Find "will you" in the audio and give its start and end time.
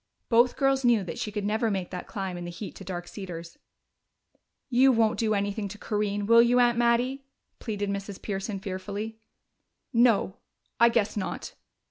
6.25-6.59